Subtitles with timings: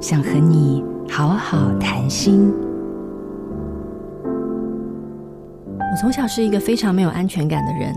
[0.00, 2.50] 想和你好好谈心。
[5.78, 7.94] 我从小是一个非常没有安全感的人，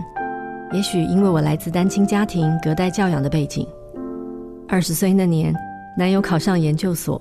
[0.74, 3.66] 也许因为我来自单亲家庭、隔代教养的背景。
[4.68, 5.54] 二十岁那年，
[5.96, 7.18] 男友考上研究所，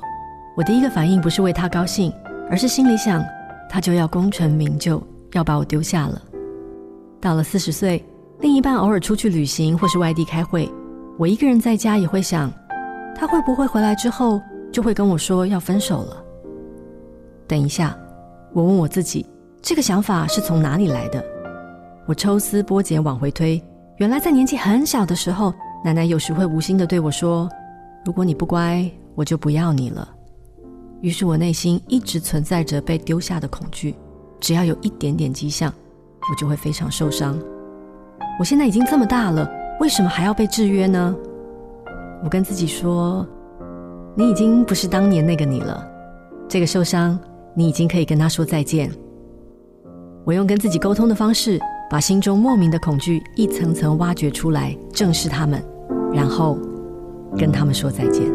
[0.58, 2.12] 我第一个反应不是为他高兴，
[2.50, 3.24] 而是心里想，
[3.70, 6.22] 他就要功成名就，要把我丢下了。
[7.22, 8.04] 到了四十岁，
[8.42, 10.70] 另一半偶尔出去旅行或是外地开会，
[11.18, 12.52] 我一个人在家也会想，
[13.16, 14.42] 他会不会回来之后
[14.74, 16.22] 就会跟我说要分手了？
[17.48, 17.96] 等一下，
[18.52, 19.26] 我问我自己，
[19.62, 21.24] 这个想法是从哪里来的？
[22.08, 23.64] 我抽丝剥茧往回推，
[23.98, 25.54] 原来在年纪很小的时候，
[25.86, 27.48] 奶奶有时会无心地对我说
[28.04, 30.10] ：“如果你不乖，我就不要你了。”
[31.02, 33.96] 于是我内心一直存在着被丢下的恐惧，
[34.40, 35.72] 只要有一点点迹象。
[36.32, 37.38] 我就会非常受伤。
[38.40, 39.50] 我现在已经这么大了，
[39.82, 41.14] 为什么还要被制约呢？
[42.24, 43.28] 我跟自己说，
[44.16, 45.88] 你已经不是当年那个你了。
[46.48, 47.20] 这个受伤，
[47.56, 48.92] 你已经可以跟他说再见。
[50.24, 55.62] 我用跟自己沟通的方式，把心中莫名的恐惧一层层挖掘出来，正视他们，
[56.14, 56.60] 然后
[57.36, 58.32] 跟他们说再见。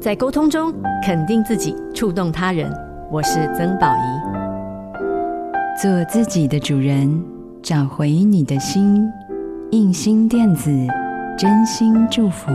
[0.00, 2.72] 在沟通中肯定自己，触动他人。
[3.08, 4.32] 我是曾宝仪。
[5.80, 7.22] 做自己的主人，
[7.62, 9.08] 找回你的心。
[9.70, 10.70] 印心电子，
[11.38, 12.50] 真心祝福。